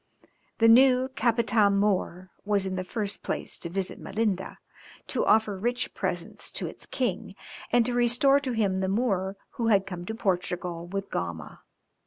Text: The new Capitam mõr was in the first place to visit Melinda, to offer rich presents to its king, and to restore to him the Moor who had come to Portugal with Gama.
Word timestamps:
The 0.57 0.67
new 0.67 1.09
Capitam 1.09 1.79
mõr 1.79 2.29
was 2.43 2.65
in 2.65 2.75
the 2.75 2.83
first 2.83 3.21
place 3.21 3.59
to 3.59 3.69
visit 3.69 3.99
Melinda, 3.99 4.57
to 5.05 5.27
offer 5.27 5.55
rich 5.59 5.93
presents 5.93 6.51
to 6.53 6.65
its 6.65 6.87
king, 6.87 7.35
and 7.71 7.85
to 7.85 7.93
restore 7.93 8.39
to 8.39 8.53
him 8.53 8.79
the 8.79 8.87
Moor 8.89 9.37
who 9.57 9.67
had 9.67 9.85
come 9.85 10.07
to 10.07 10.15
Portugal 10.15 10.87
with 10.87 11.11
Gama. 11.11 11.61